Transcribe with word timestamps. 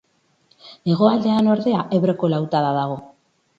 Hegoaldean 0.93 1.51
ordea 1.57 1.85
Ebroko 1.99 2.33
lautada 2.35 2.75
dago. 2.81 3.01